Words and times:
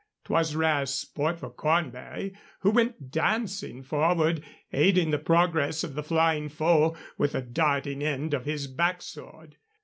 'Twas 0.23 0.55
rare 0.55 0.87
sport 0.87 1.39
for 1.39 1.51
Cornbury, 1.51 2.35
who 2.61 2.71
went 2.71 3.11
dancing 3.11 3.83
forward, 3.83 4.43
aiding 4.73 5.11
the 5.11 5.19
progress 5.19 5.83
of 5.83 5.93
the 5.93 6.01
flying 6.01 6.49
foe 6.49 6.97
with 7.19 7.33
the 7.33 7.41
darting 7.43 8.01
end 8.01 8.33
of 8.33 8.45
his 8.45 8.67
backsword. 8.67 9.57